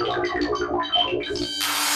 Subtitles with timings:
[0.00, 1.89] 这就是我的故事和我